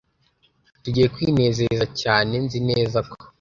Tugiye 0.83 1.07
kwinezeza 1.15 1.85
cyane. 2.01 2.33
Nzi 2.43 2.59
neza 2.69 2.99
ko. 3.09 3.15